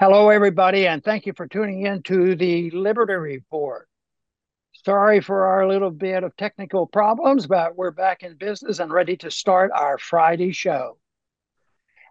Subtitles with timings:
[0.00, 3.86] Hello, everybody, and thank you for tuning in to the Liberty Report.
[4.72, 9.18] Sorry for our little bit of technical problems, but we're back in business and ready
[9.18, 10.96] to start our Friday show.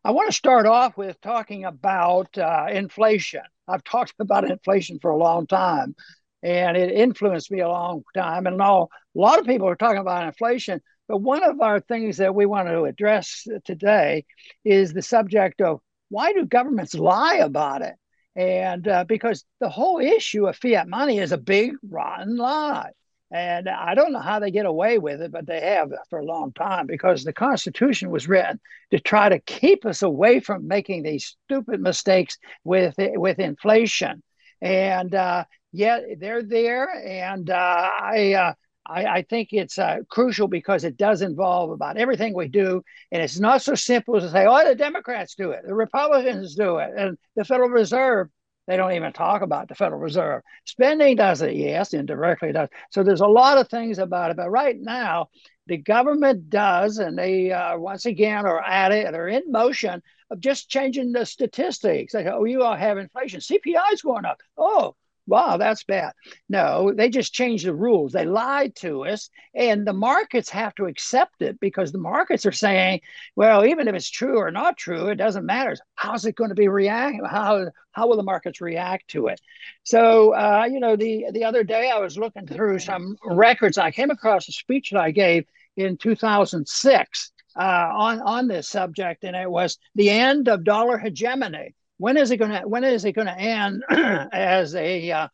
[0.05, 3.41] I want to start off with talking about uh, inflation.
[3.67, 5.95] I've talked about inflation for a long time,
[6.43, 8.45] and it influenced me a long time.
[8.45, 12.17] And all, a lot of people are talking about inflation, but one of our things
[12.17, 14.25] that we want to address today
[14.63, 17.95] is the subject of why do governments lie about it?
[18.35, 22.91] And uh, because the whole issue of fiat money is a big, rotten lie.
[23.31, 26.25] And I don't know how they get away with it, but they have for a
[26.25, 28.59] long time because the Constitution was written
[28.89, 34.23] to try to keep us away from making these stupid mistakes with with inflation.
[34.61, 38.53] And uh, yet they're there, and uh, I uh,
[38.89, 42.83] I, I think it's uh, crucial because it does involve about everything we do.
[43.11, 46.55] And it's not so simple as to say, oh, the Democrats do it, the Republicans
[46.55, 48.29] do it, and the Federal Reserve.
[48.67, 50.43] They don't even talk about the Federal Reserve.
[50.65, 52.69] Spending does it, yes, indirectly does.
[52.91, 54.37] So there's a lot of things about it.
[54.37, 55.29] But right now,
[55.65, 60.39] the government does, and they uh, once again are at it, they're in motion of
[60.39, 62.13] just changing the statistics.
[62.13, 63.39] They, oh, you all have inflation.
[63.39, 64.39] CPI is going up.
[64.55, 64.95] Oh,
[65.29, 66.13] wow, that's bad.
[66.49, 68.11] No, they just changed the rules.
[68.11, 72.51] They lied to us, and the markets have to accept it because the markets are
[72.51, 73.01] saying,
[73.35, 75.75] well, even if it's true or not true, it doesn't matter.
[75.95, 77.17] How's it going to be react?
[77.25, 79.39] How how will the markets react to it?
[79.83, 83.77] So, uh, you know, the the other day I was looking through some records.
[83.77, 85.45] I came across a speech that I gave
[85.77, 91.75] in 2006 uh, on on this subject, and it was the end of dollar hegemony
[91.99, 93.83] when is it going to when is it going to end
[94.33, 95.27] as a uh,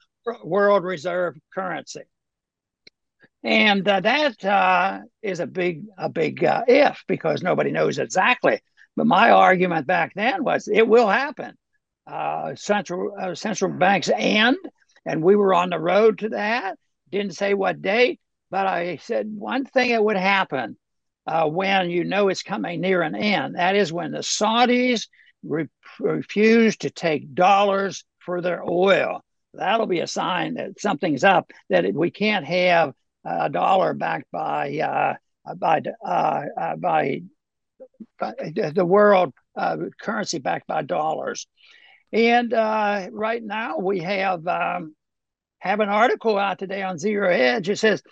[0.43, 2.01] world reserve currency?
[3.43, 8.59] And uh, that uh, is a big a big uh, if because nobody knows exactly.
[8.95, 11.53] But my argument back then was it will happen.
[12.07, 14.57] Uh, central uh, central banks end,
[15.05, 16.77] and we were on the road to that.
[17.11, 20.77] Didn't say what date, but I said one thing that would happen
[21.27, 23.55] when you know it's coming near an end.
[23.55, 25.07] That is when the Saudis
[25.43, 25.67] re-
[25.99, 29.21] refuse to take dollars for their oil.
[29.53, 31.51] That'll be a sign that something's up.
[31.69, 35.15] That we can't have a dollar backed by uh,
[35.55, 37.21] by uh, uh, by,
[38.19, 38.33] by
[38.73, 41.47] the world uh, currency backed by dollars.
[42.11, 44.95] And uh, right now we have um,
[45.59, 47.69] have an article out today on Zero Hedge.
[47.69, 48.03] It says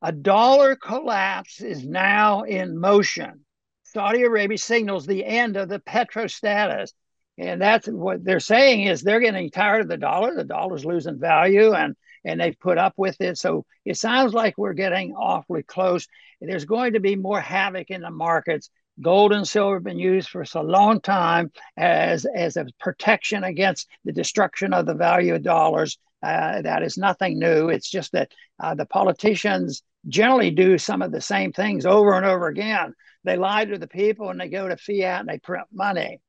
[0.00, 3.44] a dollar collapse is now in motion.
[3.84, 6.92] Saudi Arabia signals the end of the petro status.
[7.38, 10.34] And that's what they're saying is they're getting tired of the dollar.
[10.34, 13.36] The dollar's losing value and and they've put up with it.
[13.38, 16.06] So it sounds like we're getting awfully close.
[16.40, 18.70] There's going to be more havoc in the markets.
[19.00, 23.88] Gold and silver have been used for so long time as, as a protection against
[24.04, 25.98] the destruction of the value of dollars.
[26.22, 27.68] Uh, that is nothing new.
[27.68, 32.26] It's just that uh, the politicians generally do some of the same things over and
[32.26, 32.94] over again.
[33.24, 36.20] They lie to the people and they go to fiat and they print money.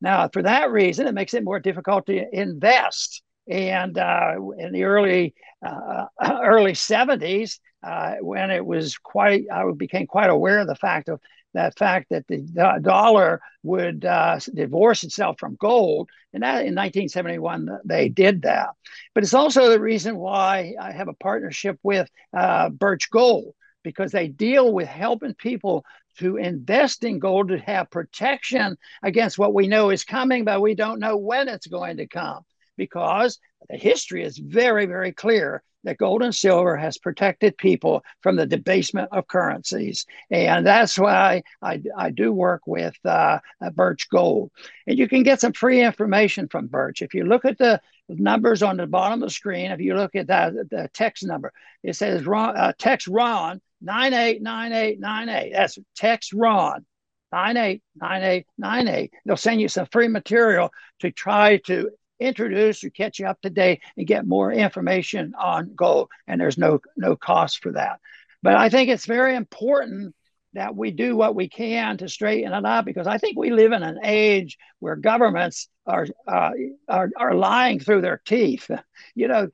[0.00, 3.22] Now, for that reason, it makes it more difficult to invest.
[3.48, 5.34] And uh, in the early
[5.64, 6.06] uh,
[6.42, 11.20] early 70s, uh, when it was quite, I became quite aware of the fact of
[11.54, 12.38] that fact that the
[12.80, 18.70] dollar would uh, divorce itself from gold, and that in 1971 they did that.
[19.14, 24.12] But it's also the reason why I have a partnership with uh, Birch Gold because
[24.12, 25.84] they deal with helping people
[26.18, 30.74] to invest in gold to have protection against what we know is coming, but we
[30.74, 32.44] don't know when it's going to come
[32.76, 33.38] because
[33.68, 38.46] the history is very, very clear that gold and silver has protected people from the
[38.46, 40.06] debasement of currencies.
[40.30, 43.38] And that's why I, I do work with uh,
[43.72, 44.50] Birch Gold.
[44.86, 47.02] And you can get some free information from Birch.
[47.02, 50.14] If you look at the numbers on the bottom of the screen, if you look
[50.14, 55.52] at the, the text number, it says uh, text Ron 989898.
[55.52, 56.84] That's text Ron
[57.32, 59.12] 989898.
[59.24, 63.50] They'll send you some free material to try to introduce or catch you up to
[63.50, 66.10] date and get more information on gold.
[66.26, 68.00] And there's no no cost for that.
[68.42, 70.14] But I think it's very important
[70.52, 73.72] that we do what we can to straighten it out because I think we live
[73.72, 76.50] in an age where governments are uh,
[76.88, 78.70] are, are lying through their teeth.
[79.14, 79.48] You know,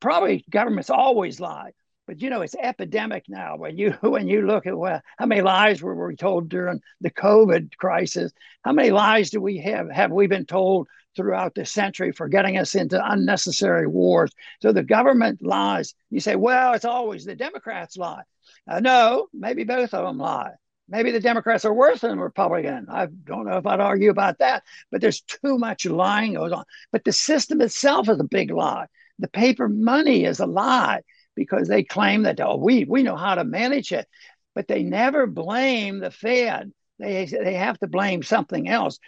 [0.00, 1.72] probably governments always lie,
[2.06, 3.56] but you know it's epidemic now.
[3.56, 7.10] When you when you look at well, how many lies were we told during the
[7.10, 8.32] COVID crisis?
[8.64, 12.58] How many lies do we have have we been told throughout the century for getting
[12.58, 14.32] us into unnecessary wars?
[14.60, 15.94] So the government lies.
[16.10, 18.22] You say, well, it's always the Democrats lie.
[18.68, 20.52] Uh, no, maybe both of them lie.
[20.88, 22.86] maybe the Democrats are worse than Republican.
[22.90, 26.64] I don't know if I'd argue about that, but there's too much lying goes on.
[26.90, 28.86] But the system itself is a big lie.
[29.18, 31.02] The paper money is a lie
[31.34, 34.06] because they claim that oh we we know how to manage it,
[34.54, 36.72] but they never blame the Fed.
[36.98, 39.00] They, they have to blame something else.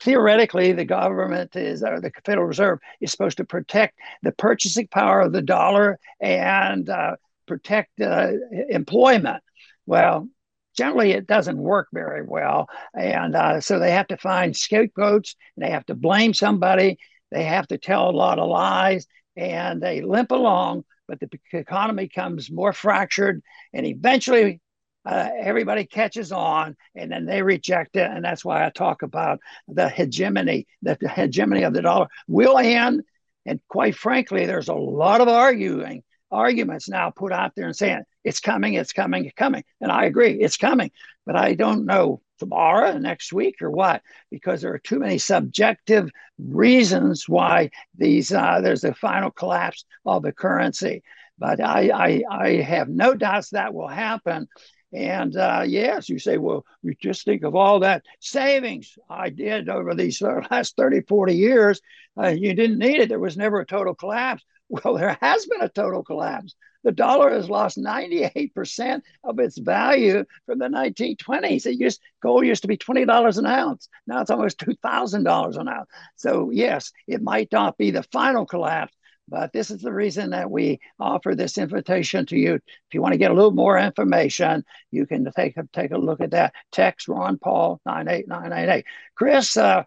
[0.00, 5.20] Theoretically, the government is, or the Federal Reserve is supposed to protect the purchasing power
[5.20, 7.14] of the dollar and uh,
[7.46, 8.32] protect uh,
[8.68, 9.44] employment.
[9.86, 10.28] Well,
[10.76, 12.68] generally it doesn't work very well.
[12.94, 16.98] And uh, so they have to find scapegoats and they have to blame somebody.
[17.30, 19.06] They have to tell a lot of lies
[19.36, 23.42] and they limp along, but the economy comes more fractured
[23.72, 24.60] and eventually
[25.06, 28.10] uh, everybody catches on and then they reject it.
[28.10, 33.02] And that's why I talk about the hegemony, the hegemony of the dollar will end.
[33.46, 38.02] And quite frankly, there's a lot of arguing arguments now put out there and saying
[38.24, 39.62] it's coming, it's coming, it's coming.
[39.80, 40.90] And I agree, it's coming.
[41.26, 46.10] But I don't know tomorrow, next week, or what, because there are too many subjective
[46.38, 51.02] reasons why these uh, there's a final collapse of the currency.
[51.38, 54.46] But I, I, I have no doubts that will happen.
[54.92, 59.68] And uh, yes, you say, well, you just think of all that savings I did
[59.68, 61.80] over these last 30, 40 years.
[62.16, 63.08] Uh, you didn't need it.
[63.08, 64.44] There was never a total collapse.
[64.70, 66.54] Well, there has been a total collapse.
[66.84, 71.66] The dollar has lost 98% of its value from the 1920s.
[71.66, 73.88] It used gold used to be $20 an ounce.
[74.06, 75.90] Now it's almost $2,000 an ounce.
[76.16, 78.94] So yes, it might not be the final collapse,
[79.28, 82.54] but this is the reason that we offer this invitation to you.
[82.54, 85.98] If you want to get a little more information, you can take a, take a
[85.98, 86.52] look at that.
[86.70, 88.84] Text Ron Paul 98988.
[89.14, 89.84] Chris, uh,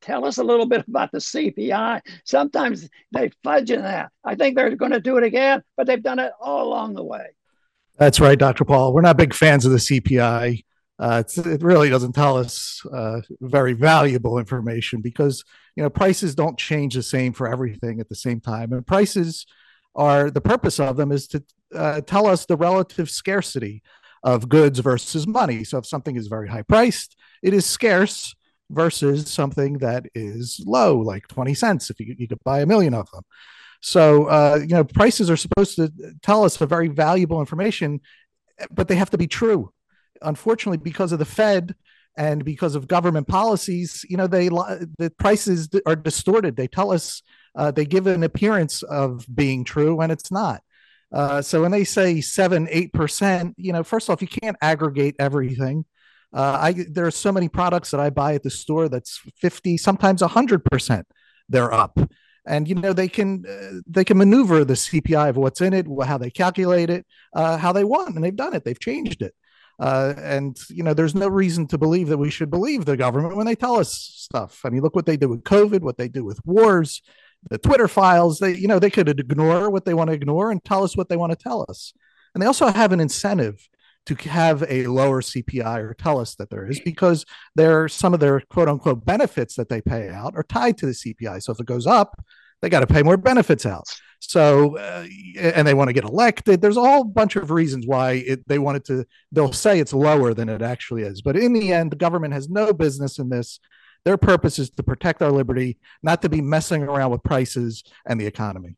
[0.00, 2.00] tell us a little bit about the CPI.
[2.24, 4.10] Sometimes they fudge in that.
[4.24, 7.04] I think they're going to do it again, but they've done it all along the
[7.04, 7.26] way.
[7.98, 8.64] That's right, Dr.
[8.64, 8.94] Paul.
[8.94, 10.64] We're not big fans of the CPI.
[10.98, 16.58] Uh, it really doesn't tell us uh, very valuable information because you know prices don't
[16.58, 19.46] change the same for everything at the same time, and prices
[19.94, 21.42] are the purpose of them is to
[21.74, 23.82] uh, tell us the relative scarcity
[24.22, 25.64] of goods versus money.
[25.64, 28.34] So if something is very high priced, it is scarce
[28.70, 32.94] versus something that is low, like 20 cents if you, you could buy a million
[32.94, 33.22] of them.
[33.80, 38.00] So, uh, you know, prices are supposed to tell us a very valuable information,
[38.70, 39.72] but they have to be true.
[40.22, 41.74] Unfortunately, because of the Fed
[42.16, 46.56] and because of government policies, you know, they the prices are distorted.
[46.56, 47.22] They tell us
[47.54, 50.62] uh, they give an appearance of being true when it's not.
[51.12, 55.16] Uh, so when they say seven, eight percent, you know, first off, you can't aggregate
[55.18, 55.84] everything.
[56.32, 59.76] Uh, I there are so many products that I buy at the store that's fifty,
[59.76, 61.06] sometimes hundred percent.
[61.48, 61.98] They're up,
[62.46, 65.86] and you know they can uh, they can maneuver the CPI of what's in it,
[66.04, 67.04] how they calculate it,
[67.34, 68.64] uh, how they want, and they've done it.
[68.64, 69.34] They've changed it.
[69.80, 73.36] Uh, and you know, there's no reason to believe that we should believe the government
[73.36, 74.60] when they tell us stuff.
[74.64, 77.00] I mean, look what they did with COVID, what they do with wars,
[77.48, 78.38] the Twitter files.
[78.38, 81.08] They, you know, they could ignore what they want to ignore and tell us what
[81.08, 81.94] they want to tell us.
[82.34, 83.66] And they also have an incentive
[84.16, 87.24] to have a lower CPI or tell us that there is because
[87.54, 90.86] there are some of their quote unquote benefits that they pay out are tied to
[90.86, 91.42] the CPI.
[91.42, 92.20] So if it goes up,
[92.60, 93.84] they got to pay more benefits out.
[94.18, 95.06] So, uh,
[95.38, 96.60] and they want to get elected.
[96.60, 100.34] There's a whole bunch of reasons why it, they wanted to, they'll say it's lower
[100.34, 101.22] than it actually is.
[101.22, 103.60] But in the end, the government has no business in this.
[104.04, 108.20] Their purpose is to protect our liberty, not to be messing around with prices and
[108.20, 108.76] the economy.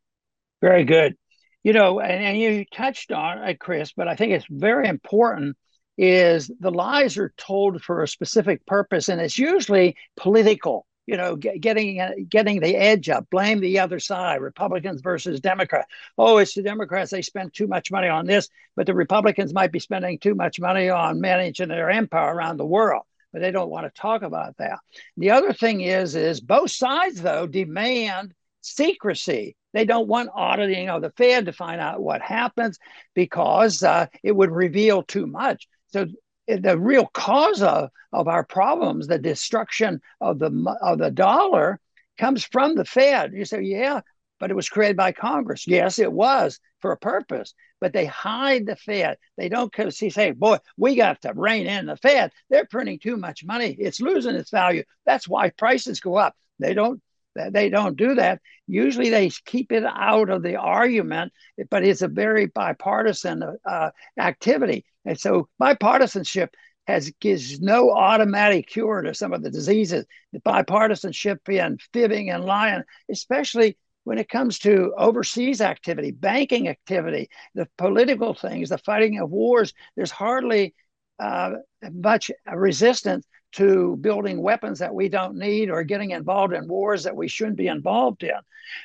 [0.61, 1.17] Very good
[1.63, 5.57] you know, and, and you touched on it, Chris, but I think it's very important
[5.99, 10.87] is the lies are told for a specific purpose, and it's usually political.
[11.07, 15.89] You know, get, getting getting the edge up, blame the other side, Republicans versus Democrats.
[16.17, 19.73] Oh, it's the Democrats; they spend too much money on this, but the Republicans might
[19.73, 23.03] be spending too much money on managing their empire around the world
[23.33, 24.79] but they don't want to talk about that.
[25.17, 29.57] The other thing is, is both sides though demand secrecy.
[29.73, 32.79] They don't want auditing of the Fed to find out what happens
[33.15, 35.69] because uh, it would reveal too much.
[35.89, 36.07] So
[36.47, 41.81] the real cause of, of our problems, the destruction of the of the dollar,
[42.19, 43.33] comes from the Fed.
[43.33, 44.01] You say, yeah,
[44.39, 45.67] but it was created by Congress.
[45.67, 49.17] Yes, it was for a purpose, but they hide the Fed.
[49.39, 52.33] They don't say, boy, we got to rein in the Fed.
[52.51, 53.77] They're printing too much money.
[53.79, 54.83] It's losing its value.
[55.07, 56.35] That's why prices go up.
[56.59, 57.01] They don't
[57.35, 58.41] they don't do that.
[58.67, 61.33] Usually they keep it out of the argument,
[61.71, 64.85] but it's a very bipartisan uh, activity.
[65.05, 66.49] And so bipartisanship
[66.87, 70.05] has gives no automatic cure to some of the diseases.
[70.33, 77.31] The bipartisanship and fibbing and lying, especially when it comes to overseas activity, banking activity,
[77.55, 80.75] the political things, the fighting of wars, there's hardly
[81.21, 81.53] uh,
[81.93, 87.17] much resistance to building weapons that we don't need or getting involved in wars that
[87.17, 88.31] we shouldn't be involved in.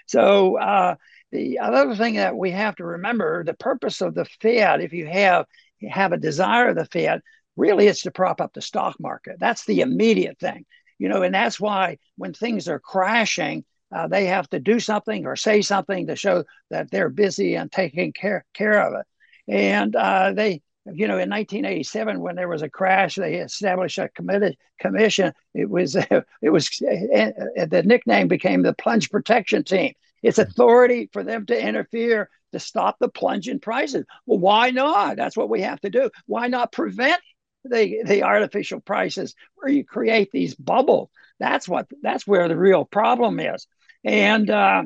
[0.05, 0.95] So uh,
[1.31, 5.07] the other thing that we have to remember, the purpose of the Fed, if you
[5.07, 5.45] have
[5.89, 7.21] have a desire of the Fed,
[7.55, 9.37] really it's to prop up the stock market.
[9.39, 10.65] That's the immediate thing,
[10.97, 13.63] you know, and that's why when things are crashing,
[13.95, 17.71] uh, they have to do something or say something to show that they're busy and
[17.71, 19.05] taking care care of it.
[19.47, 20.61] And uh, they
[20.93, 25.33] you know, in 1987, when there was a crash, they established a committee commission.
[25.53, 25.95] It was
[26.41, 29.93] it was the nickname became the Plunge Protection Team.
[30.23, 34.05] It's authority for them to interfere to stop the plunge in prices.
[34.25, 35.17] Well, why not?
[35.17, 36.09] That's what we have to do.
[36.25, 37.21] Why not prevent
[37.63, 41.09] the the artificial prices where you create these bubbles?
[41.39, 43.67] That's what that's where the real problem is.
[44.03, 44.83] And uh,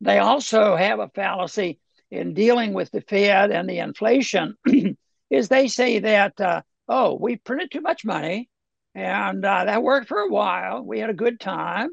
[0.00, 1.78] they also have a fallacy
[2.10, 4.54] in dealing with the Fed and the inflation
[5.30, 8.48] is they say that, uh, oh, we printed too much money
[8.94, 10.82] and uh, that worked for a while.
[10.82, 11.90] We had a good time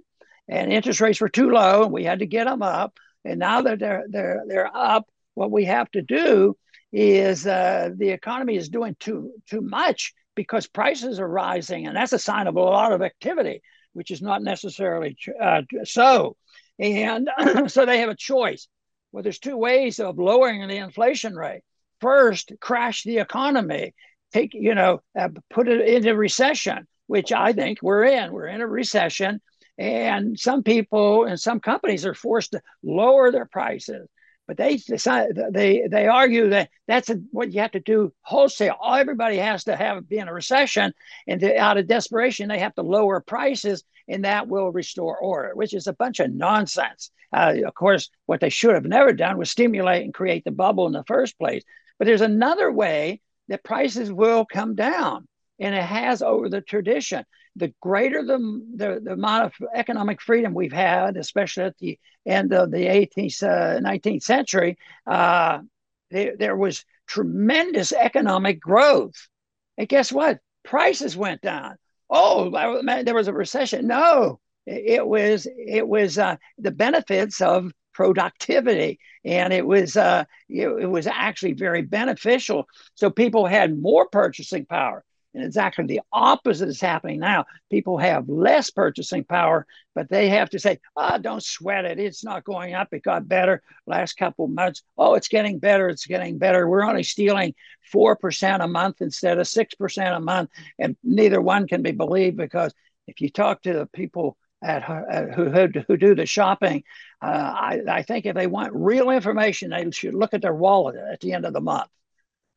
[0.47, 2.97] and interest rates were too low and we had to get them up.
[3.25, 6.55] And now that they're, they're, they're up, what we have to do
[6.91, 11.87] is uh, the economy is doing too, too much because prices are rising.
[11.87, 13.61] And that's a sign of a lot of activity,
[13.93, 16.35] which is not necessarily uh, so.
[16.77, 17.29] And
[17.67, 18.67] so they have a choice
[19.13, 21.61] well, there's two ways of lowering the inflation rate.
[22.01, 23.93] First, crash the economy,
[24.33, 28.33] take, you know, uh, put it into recession, which I think we're in.
[28.33, 29.39] We're in a recession.
[29.77, 34.09] And some people and some companies are forced to lower their prices.
[34.47, 38.75] But they decide, they they argue that that's a, what you have to do wholesale.
[38.85, 40.91] Everybody has to have be in a recession,
[41.27, 45.73] and out of desperation, they have to lower prices and that will restore order, which
[45.73, 47.11] is a bunch of nonsense.
[47.33, 50.87] Uh, of course, what they should have never done was stimulate and create the bubble
[50.87, 51.63] in the first place.
[51.97, 55.27] But there's another way that prices will come down,
[55.59, 57.25] and it has over the tradition.
[57.55, 58.37] The greater the,
[58.75, 63.43] the, the amount of economic freedom we've had, especially at the end of the 18th,
[63.43, 65.59] uh, 19th century, uh,
[66.09, 69.27] there, there was tremendous economic growth.
[69.77, 70.39] And guess what?
[70.63, 71.77] Prices went down
[72.13, 72.49] oh,
[73.03, 73.87] there was a recession.
[73.87, 80.67] No, it was it was uh, the benefits of productivity, and it was uh, it,
[80.67, 82.65] it was actually very beneficial.
[82.95, 85.03] So people had more purchasing power.
[85.35, 87.45] And exactly the opposite is happening now.
[87.71, 89.65] People have less purchasing power,
[89.95, 91.99] but they have to say, oh, don't sweat it.
[91.99, 92.89] It's not going up.
[92.93, 94.83] It got better last couple months.
[94.95, 95.89] Oh, it's getting better.
[95.89, 96.67] It's getting better.
[96.67, 97.55] We're only stealing
[97.91, 100.51] 4% a month instead of 6% a month.
[100.77, 102.71] And neither one can be believed because
[103.07, 105.49] if you talk to the people at, at who,
[105.87, 106.83] who do the shopping,
[107.21, 110.95] uh, I, I think if they want real information, they should look at their wallet
[110.95, 111.89] at the end of the month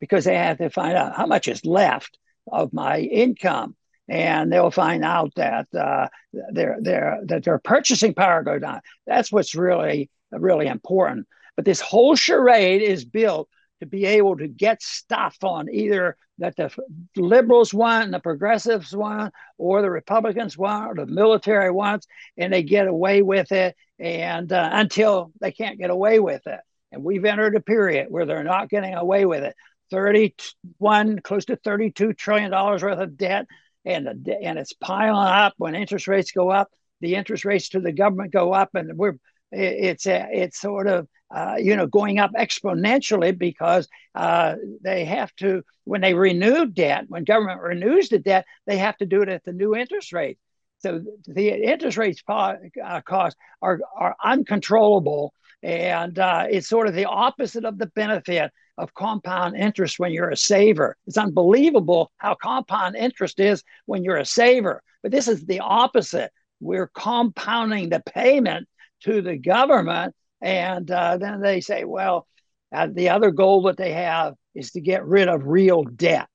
[0.00, 2.18] because they have to find out how much is left
[2.50, 3.74] of my income
[4.08, 6.08] and they'll find out that uh,
[6.52, 8.80] their their that their purchasing power goes down.
[9.06, 11.26] That's what's really really important.
[11.56, 13.48] But this whole charade is built
[13.80, 16.70] to be able to get stuff on either that the
[17.16, 22.06] liberals want, and the progressives want, or the Republicans want, or the military wants,
[22.36, 26.60] and they get away with it, and uh, until they can't get away with it.
[26.92, 29.56] And we've entered a period where they're not getting away with it.
[29.90, 33.46] 31, close to 32 trillion dollars worth of debt,
[33.84, 35.54] and the, and it's piling up.
[35.58, 36.68] When interest rates go up,
[37.00, 39.16] the interest rates to the government go up, and we're
[39.52, 45.34] it's a, it's sort of uh, you know going up exponentially because uh, they have
[45.36, 49.28] to when they renew debt when government renews the debt they have to do it
[49.28, 50.38] at the new interest rate
[50.78, 57.06] so the interest rates uh, cost are are uncontrollable and uh, it's sort of the
[57.06, 60.96] opposite of the benefit of compound interest when you're a saver.
[61.06, 64.82] It's unbelievable how compound interest is when you're a saver.
[65.02, 66.30] But this is the opposite.
[66.60, 68.68] We're compounding the payment
[69.04, 70.14] to the government.
[70.40, 72.26] And uh, then they say, well,
[72.72, 76.28] uh, the other goal that they have is to get rid of real debt.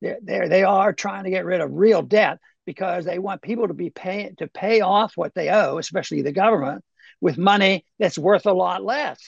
[0.00, 3.68] They're, they're, they are trying to get rid of real debt because they want people
[3.68, 6.84] to be paying to pay off what they owe, especially the government,
[7.20, 9.18] with money that's worth a lot less.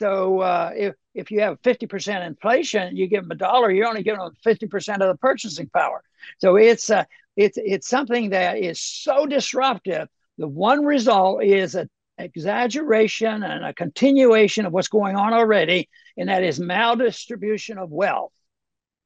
[0.00, 4.04] So uh, if if you have 50% inflation, you give them a dollar, you're only
[4.04, 6.02] giving them 50% of the purchasing power.
[6.38, 7.04] So it's uh,
[7.36, 10.08] it's it's something that is so disruptive.
[10.38, 16.28] The one result is an exaggeration and a continuation of what's going on already, and
[16.28, 18.32] that is maldistribution of wealth.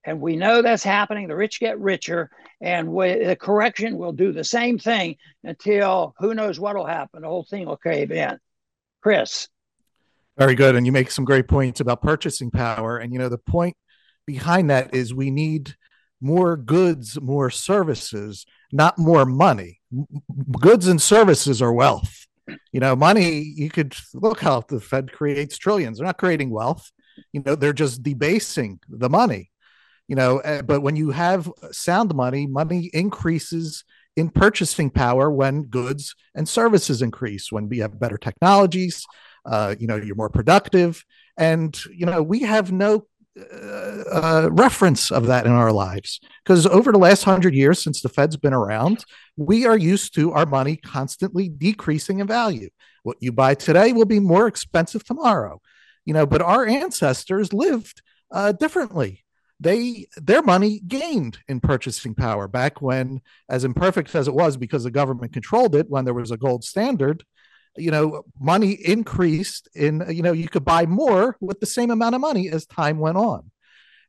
[0.05, 1.29] And we know that's happening.
[1.29, 6.35] The rich get richer, and we, the correction will do the same thing until who
[6.35, 7.23] knows what will happen.
[7.23, 8.39] The whole thing will cave in.
[9.01, 9.49] Chris.
[10.39, 10.75] Very good.
[10.77, 12.99] And you make some great points about purchasing power.
[12.99, 13.77] And, you know, the point
[14.27, 15.77] behind that is we need
[16.21, 19.81] more goods, more services, not more money.
[20.61, 22.27] Goods and services are wealth.
[22.73, 25.99] You know, money, you could look how the Fed creates trillions.
[25.99, 26.91] They're not creating wealth.
[27.33, 29.51] You know, they're just debasing the money.
[30.09, 33.85] You know, eh, but when you have sound money, money increases
[34.17, 39.07] in purchasing power when goods and services increase, when we have better technologies,
[39.47, 41.05] uh, you know, you're more productive.
[41.37, 46.67] And, you know, we have no uh, uh, reference of that in our lives because
[46.67, 49.07] over the last hundred years since the Fed's been around,
[49.39, 52.69] we are used to our money constantly decreasing in value.
[53.05, 55.63] What you buy today will be more expensive tomorrow,
[56.05, 56.27] you know.
[56.27, 59.25] But our ancestors lived uh, differently.
[59.59, 64.85] They their money gained in purchasing power back when, as imperfect as it was, because
[64.85, 67.25] the government controlled it when there was a gold standard
[67.77, 72.15] you know, money increased in, you know, you could buy more with the same amount
[72.15, 73.51] of money as time went on.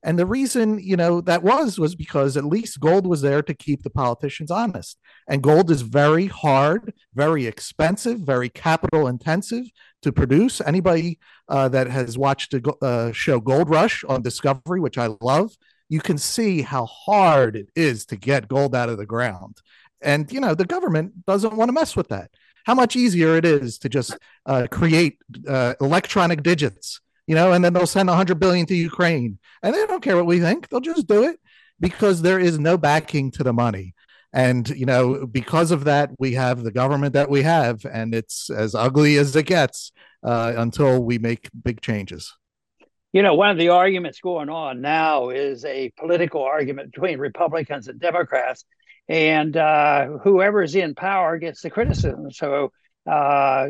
[0.05, 3.53] And the reason, you know, that was was because at least gold was there to
[3.53, 5.00] keep the politicians honest.
[5.29, 9.63] And gold is very hard, very expensive, very capital intensive
[10.01, 10.60] to produce.
[10.60, 15.51] Anybody uh, that has watched the uh, show Gold Rush on Discovery, which I love,
[15.88, 19.62] you can see how hard it is to get gold out of the ground.
[20.01, 22.29] And you know, the government doesn't want to mess with that
[22.63, 25.17] how much easier it is to just uh, create
[25.48, 29.86] uh, electronic digits, you know, and then they'll send 100 billion to Ukraine, and they
[29.86, 31.39] don't care what we think; they'll just do it
[31.79, 33.93] because there is no backing to the money.
[34.32, 38.50] And you know, because of that, we have the government that we have, and it's
[38.50, 39.91] as ugly as it gets
[40.24, 42.34] uh, until we make big changes.
[43.12, 47.88] You know, one of the arguments going on now is a political argument between Republicans
[47.88, 48.65] and Democrats
[49.07, 52.31] and uh, whoever's in power gets the criticism.
[52.31, 52.72] So
[53.10, 53.67] uh,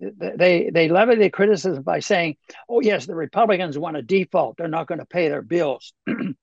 [0.00, 2.36] they they levy the criticism by saying,
[2.68, 6.36] "Oh yes, the Republicans want a default; they're not going to pay their bills," and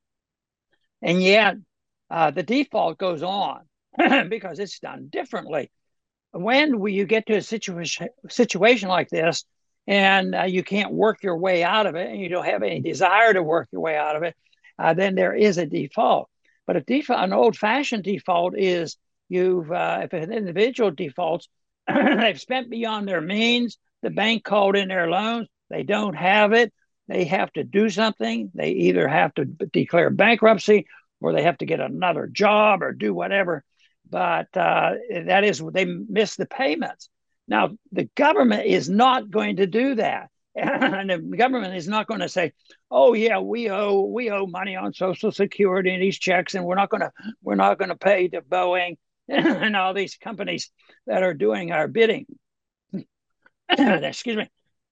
[1.01, 1.55] yet
[2.09, 3.61] uh, the default goes on
[4.29, 5.71] because it's done differently.
[6.31, 9.45] When you get to a situation situation like this,
[9.87, 12.81] and uh, you can't work your way out of it, and you don't have any
[12.81, 14.35] desire to work your way out of it,
[14.77, 16.29] uh, then there is a default.
[16.67, 18.97] But a default, an old-fashioned default is
[19.29, 21.47] you've uh, if an individual defaults,
[21.87, 23.77] they've spent beyond their means.
[24.01, 25.47] The bank called in their loans.
[25.69, 26.71] They don't have it.
[27.07, 28.51] They have to do something.
[28.53, 30.85] They either have to declare bankruptcy
[31.21, 33.63] or they have to get another job or do whatever.
[34.09, 34.93] But uh,
[35.25, 37.09] that is, they miss the payments.
[37.47, 40.29] Now, the government is not going to do that.
[40.57, 42.53] and the government is not going to say,
[42.89, 46.75] "Oh yeah, we owe we owe money on Social Security and these checks, and we're
[46.75, 47.11] not going to
[47.43, 48.95] we're not going to pay to Boeing
[49.27, 50.71] and all these companies
[51.07, 52.25] that are doing our bidding."
[53.69, 54.49] Excuse me.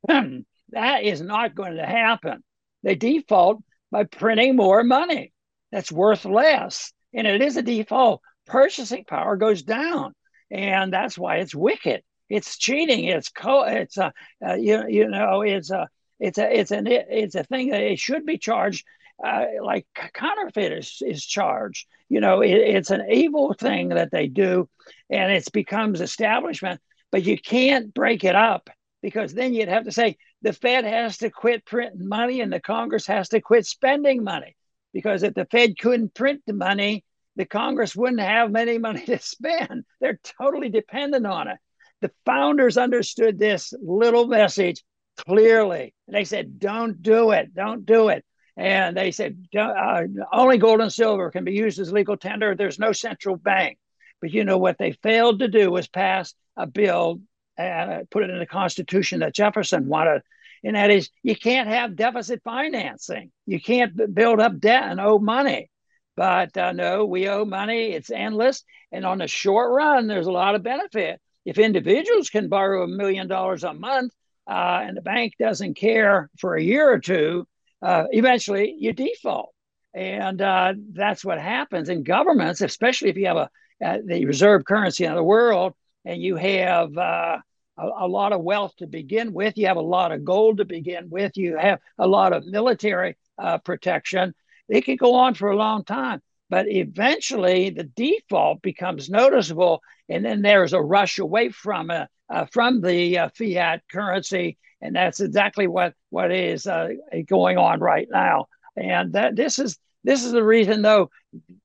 [0.72, 2.44] that is not going to happen.
[2.84, 5.32] They default by printing more money
[5.72, 8.22] that's worth less, and it is a default.
[8.48, 10.14] Purchasing power goes down,
[10.52, 13.06] and that's why it's wicked it's cheating.
[13.06, 13.64] It's co.
[13.64, 14.12] It's a
[14.46, 15.88] uh, you you know it's a
[16.20, 18.86] it's a it's an it's a thing that it should be charged.
[19.24, 21.88] Uh, like counterfeit is, is charged.
[22.10, 24.68] You know, it, it's an evil thing that they do,
[25.10, 26.82] and it becomes establishment.
[27.12, 28.70] But you can't break it up
[29.04, 32.60] because then you'd have to say the Fed has to quit printing money and the
[32.60, 34.56] Congress has to quit spending money.
[34.94, 39.20] Because if the Fed couldn't print the money, the Congress wouldn't have any money to
[39.20, 39.86] spend.
[40.02, 41.58] They're totally dependent on it.
[42.04, 44.84] The founders understood this little message
[45.26, 45.94] clearly.
[46.10, 48.26] They said, don't do it, don't do it.
[48.58, 50.02] And they said, uh,
[50.34, 52.56] only gold and silver can be used as legal tender.
[52.56, 53.78] There's no central bank.
[54.20, 57.22] But you know what they failed to do was pass a bill
[57.58, 60.24] and uh, put it in the Constitution that Jefferson wanted.
[60.62, 63.32] And that is, you can't have deficit financing.
[63.46, 65.70] You can't build up debt and owe money.
[66.18, 67.94] But uh, no, we owe money.
[67.94, 68.66] It's endless.
[68.92, 72.88] And on the short run, there's a lot of benefit if individuals can borrow a
[72.88, 74.14] million dollars a month
[74.50, 77.48] uh, and the bank doesn't care for a year or two,
[77.82, 79.54] uh, eventually you default.
[79.94, 83.50] And uh, that's what happens in governments, especially if you have a,
[83.84, 85.74] uh, the reserve currency of the world
[86.06, 87.38] and you have uh,
[87.78, 90.66] a, a, lot of wealth to begin with, you have a lot of gold to
[90.66, 94.34] begin with, you have a lot of military uh, protection.
[94.68, 96.22] It can go on for a long time.
[96.50, 102.46] But eventually, the default becomes noticeable, and then there's a rush away from uh, uh,
[102.52, 106.90] from the uh, fiat currency, and that's exactly what what is uh,
[107.28, 108.48] going on right now.
[108.76, 111.10] And that this is this is the reason, though,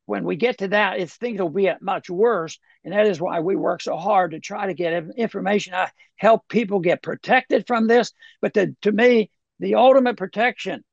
[0.07, 3.40] when we get to that, it's things will be much worse, and that is why
[3.40, 7.87] we work so hard to try to get information, I help people get protected from
[7.87, 8.12] this.
[8.40, 10.85] But to, to me, the ultimate protection,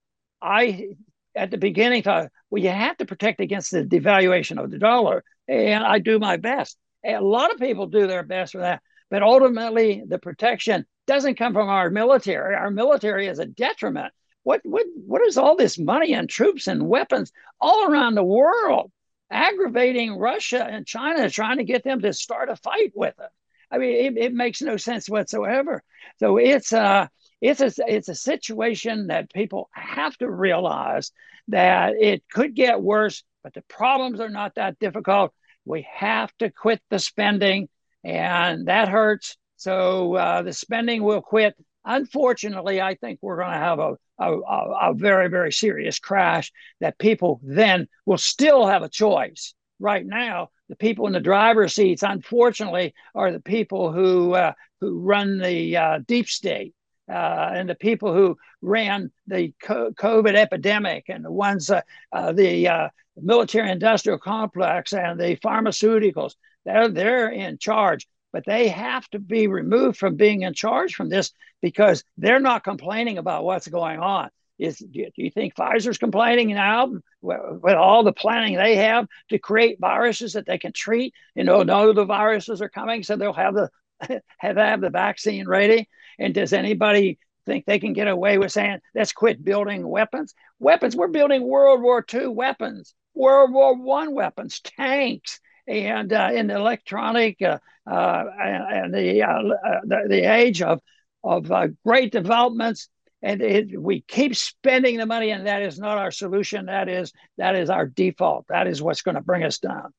[0.41, 0.89] I
[1.36, 5.23] at the beginning thought, Well, you have to protect against the devaluation of the dollar.
[5.47, 6.77] And I do my best.
[7.06, 8.82] A lot of people do their best for that.
[9.10, 12.56] But ultimately, the protection doesn't come from our military.
[12.56, 14.12] Our military is a detriment.
[14.44, 18.91] What, what, what is all this money and troops and weapons all around the world
[19.32, 23.32] aggravating Russia and China, trying to get them to start a fight with us?
[23.72, 25.84] I mean, it, it makes no sense whatsoever.
[26.18, 27.10] So it's a,
[27.41, 31.12] it's a, it's a situation that people have to realize
[31.50, 35.34] that it could get worse, but the problems are not that difficult.
[35.65, 37.67] We have to quit the spending,
[38.04, 39.38] and that hurts.
[39.58, 41.56] So uh, the spending will quit.
[41.84, 46.97] Unfortunately, I think we're going to have a, a, a, very, very serious crash that
[46.97, 49.54] people then will still have a choice.
[49.80, 54.99] Right now, the people in the driver's seats, unfortunately, are the people who uh, who
[54.99, 56.73] run the uh, deep state
[57.10, 62.68] uh, and the people who ran the COVID epidemic and the ones, uh, uh, the
[62.68, 68.08] uh, military industrial complex and the pharmaceuticals, they're, they're in charge.
[68.34, 72.65] But they have to be removed from being in charge from this because they're not
[72.65, 74.30] complaining about what's going on.
[74.58, 79.80] Is do you think Pfizer's complaining now with all the planning they have to create
[79.80, 81.13] viruses that they can treat?
[81.36, 83.70] You know, know the viruses are coming, so they'll have the
[84.38, 85.89] have have the vaccine ready.
[86.19, 90.34] And does anybody think they can get away with saying, let's quit building weapons?
[90.60, 96.47] Weapons, we're building World War II weapons, World War One weapons, tanks, and uh, in
[96.47, 97.58] the electronic uh,
[97.89, 100.82] uh, and, the, uh, uh, the, the age of
[101.23, 102.88] of uh, great developments.
[103.21, 106.67] And it, we keep spending the money, and that is not our solution.
[106.67, 108.45] That is that is our default.
[108.49, 109.93] That is what's going to bring us down.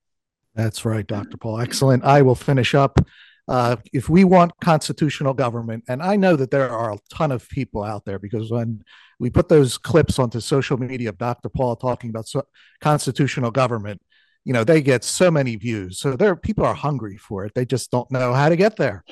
[0.55, 1.37] That's right, Dr.
[1.37, 1.61] Paul.
[1.61, 2.05] Excellent.
[2.05, 3.01] I will finish up
[3.49, 7.49] uh, if we want constitutional government, and I know that there are a ton of
[7.49, 8.83] people out there because when
[9.21, 11.49] we put those clips onto social media of Dr.
[11.49, 12.43] Paul talking about so,
[12.81, 14.03] constitutional government,
[14.45, 15.99] you know, they get so many views.
[15.99, 17.53] So there, people are hungry for it.
[17.55, 19.05] They just don't know how to get there.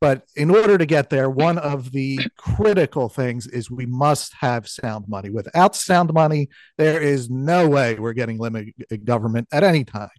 [0.00, 4.68] But in order to get there, one of the critical things is we must have
[4.68, 5.30] sound money.
[5.30, 10.10] Without sound money, there is no way we're getting limited government at any time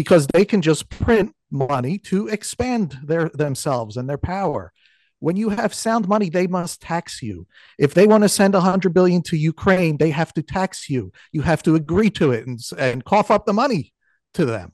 [0.00, 4.72] because they can just print money to expand their themselves and their power.
[5.18, 7.46] When you have sound money they must tax you.
[7.78, 11.12] If they want to send 100 billion to ukraine they have to tax you.
[11.32, 13.92] You have to agree to it and, and cough up the money
[14.32, 14.72] to them.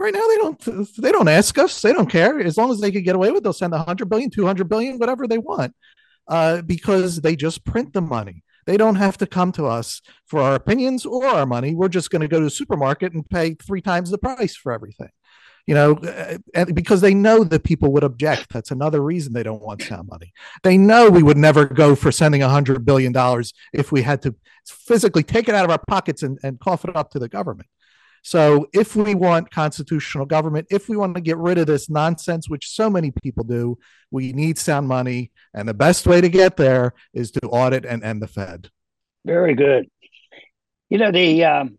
[0.00, 1.80] Right now they don't they don't ask us.
[1.80, 2.40] They don't care.
[2.40, 4.98] As long as they can get away with it, they'll send 100 billion 200 billion
[4.98, 5.76] whatever they want
[6.26, 10.40] uh, because they just print the money they don't have to come to us for
[10.40, 13.54] our opinions or our money we're just going to go to the supermarket and pay
[13.54, 15.10] three times the price for everything
[15.66, 15.94] you know,
[16.54, 18.52] uh, because they know that people would object.
[18.52, 20.32] That's another reason they don't want sound money.
[20.62, 24.22] They know we would never go for sending a hundred billion dollars if we had
[24.22, 27.28] to physically take it out of our pockets and, and cough it up to the
[27.28, 27.68] government.
[28.26, 32.48] So if we want constitutional government, if we want to get rid of this nonsense,
[32.48, 33.78] which so many people do,
[34.10, 35.30] we need sound money.
[35.54, 38.68] And the best way to get there is to audit and end the Fed.
[39.24, 39.88] Very good.
[40.90, 41.78] You know, the um,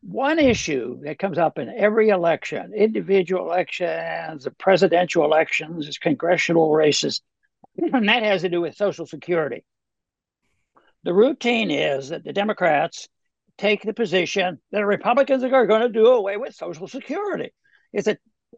[0.00, 7.20] one issue that comes up in every election, individual elections, the presidential elections, congressional races,
[7.76, 9.62] and that has to do with Social Security.
[11.04, 13.10] The routine is that the Democrats
[13.58, 17.52] take the position that Republicans are going to do away with Social Security.
[17.92, 18.16] It's a,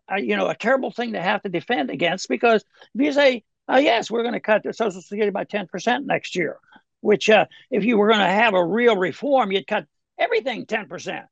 [0.09, 3.43] a you know a terrible thing to have to defend against because if you say,
[3.69, 6.59] oh, yes, we're going to cut the Social Security by 10% next year,
[7.01, 9.87] which uh, if you were going to have a real reform, you'd cut
[10.19, 11.25] everything 10%.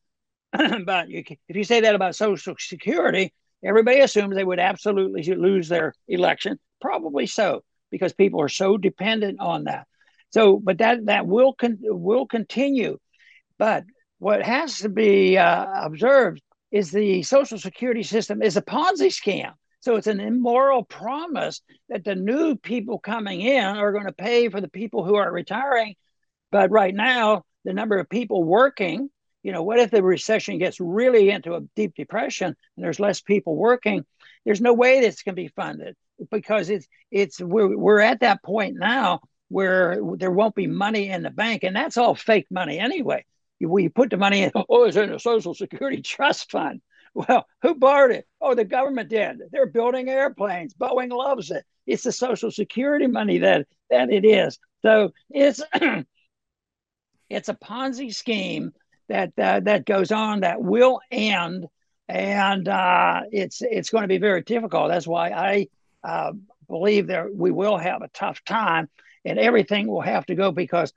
[0.87, 5.69] but you, if you say that about Social Security, everybody assumes they would absolutely lose
[5.69, 6.59] their election.
[6.81, 9.87] Probably so, because people are so dependent on that.
[10.31, 12.99] So, but that that will con- will continue.
[13.59, 13.85] But
[14.19, 16.41] what has to be uh, observed
[16.71, 19.53] is the Social Security system is a Ponzi scam.
[19.81, 24.49] So it's an immoral promise that the new people coming in are going to pay
[24.49, 25.95] for the people who are retiring.
[26.51, 29.11] But right now, the number of people working
[29.43, 33.21] you know, what if the recession gets really into a deep depression and there's less
[33.21, 34.05] people working?
[34.45, 35.97] There's no way this can be funded
[36.31, 41.23] because it's it's we're we're at that point now where there won't be money in
[41.23, 43.25] the bank, and that's all fake money anyway.
[43.61, 46.81] We put the money in, oh, it's in a Social Security trust fund.
[47.15, 48.27] Well, who borrowed it?
[48.41, 49.41] Oh, the government did.
[49.51, 50.75] They're building airplanes.
[50.75, 51.65] Boeing loves it.
[51.87, 54.59] It's the Social Security money that that it is.
[54.83, 55.63] So it's
[57.31, 58.73] it's a Ponzi scheme
[59.09, 61.67] that uh, that goes on that will end,
[62.09, 64.91] and uh, it's it's going to be very difficult.
[64.91, 65.69] That's why I
[66.05, 66.33] uh,
[66.69, 68.89] believe that we will have a tough time,
[69.25, 70.93] and everything will have to go because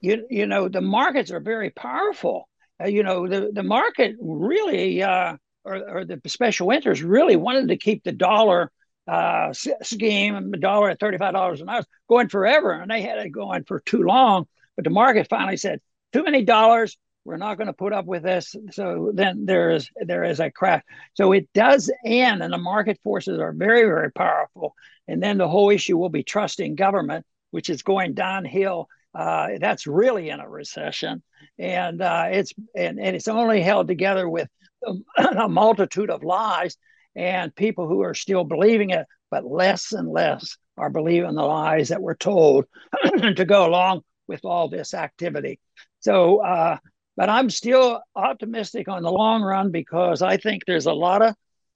[0.00, 2.48] you you know the markets are very powerful.
[2.82, 7.68] Uh, you know the the market really uh, or, or the special interest really wanted
[7.68, 8.70] to keep the dollar
[9.06, 13.18] uh, scheme, the dollar at thirty five dollars an ounce, going forever, and they had
[13.18, 14.46] it going for too long.
[14.76, 15.80] But the market finally said,
[16.12, 16.96] too many dollars.
[17.26, 18.56] We're not going to put up with this.
[18.70, 20.82] So then there is there is a crash.
[21.14, 24.74] So it does end, and the market forces are very very powerful.
[25.06, 29.86] And then the whole issue will be trusting government, which is going downhill uh, that's
[29.86, 31.22] really in a recession,
[31.58, 34.48] and uh, it's and, and it's only held together with
[35.18, 36.76] a multitude of lies
[37.16, 41.88] and people who are still believing it, but less and less are believing the lies
[41.88, 42.66] that we're told
[43.36, 45.58] to go along with all this activity.
[45.98, 46.78] So, uh,
[47.16, 51.34] but I'm still optimistic on the long run because I think there's a lot of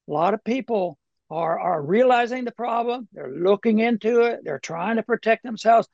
[0.09, 0.99] a lot of people
[1.31, 3.09] are are realizing the problem.
[3.12, 4.40] They're looking into it.
[4.44, 5.88] They're trying to protect themselves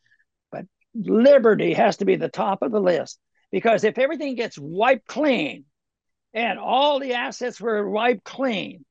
[0.95, 3.19] liberty has to be the top of the list
[3.51, 5.65] because if everything gets wiped clean
[6.35, 8.85] and all the assets were wiped clean,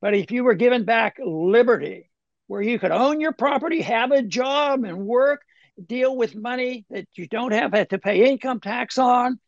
[0.00, 2.10] but if you were given back liberty
[2.46, 5.42] where you could own your property, have a job and work,
[5.84, 9.38] deal with money that you don't have to pay income tax on,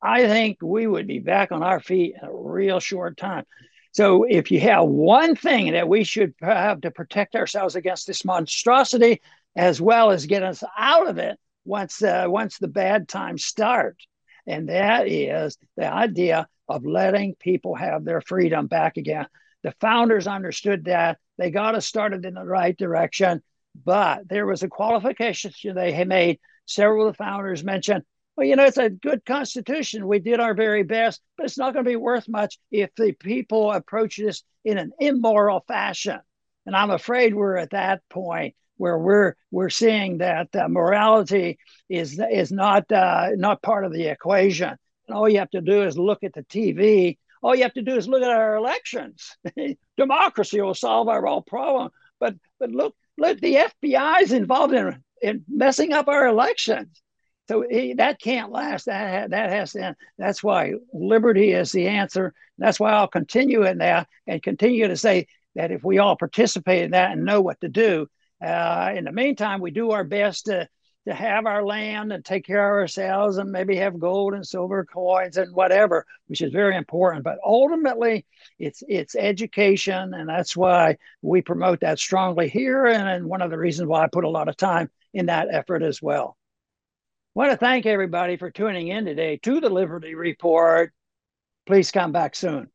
[0.00, 3.44] I think we would be back on our feet in a real short time.
[3.92, 8.26] So, if you have one thing that we should have to protect ourselves against this
[8.26, 9.22] monstrosity,
[9.56, 13.96] as well as get us out of it once uh, once the bad times start,
[14.46, 19.26] and that is the idea of letting people have their freedom back again.
[19.62, 23.42] The founders understood that they got us started in the right direction,
[23.84, 26.38] but there was a qualification they made.
[26.66, 28.02] Several of the founders mentioned,
[28.36, 30.06] well, you know, it's a good constitution.
[30.06, 33.12] We did our very best, but it's not going to be worth much if the
[33.12, 36.18] people approach this in an immoral fashion.
[36.66, 41.58] And I'm afraid we're at that point where we're we're seeing that uh, morality
[41.88, 44.76] is is not uh, not part of the equation.
[45.08, 47.18] And all you have to do is look at the TV.
[47.42, 49.36] All you have to do is look at our elections.
[49.96, 51.90] Democracy will solve our whole problem.
[52.18, 57.02] But but look look the FBI is involved in in messing up our elections.
[57.48, 57.64] So
[57.96, 58.86] that can't last.
[58.86, 59.96] That that has to end.
[60.18, 62.34] That's why liberty is the answer.
[62.58, 66.84] That's why I'll continue in that and continue to say that if we all participate
[66.84, 68.08] in that and know what to do,
[68.44, 70.68] uh, in the meantime, we do our best to
[71.06, 74.84] to have our land and take care of ourselves and maybe have gold and silver
[74.84, 77.22] coins and whatever, which is very important.
[77.22, 78.26] But ultimately,
[78.58, 83.50] it's it's education, and that's why we promote that strongly here, and, and one of
[83.50, 86.36] the reasons why I put a lot of time in that effort as well.
[87.36, 90.92] I want to thank everybody for tuning in today to the Liberty Report.
[91.66, 92.68] Please come back soon.